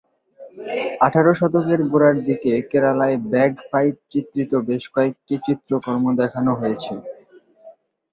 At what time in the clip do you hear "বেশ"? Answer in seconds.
4.67-4.83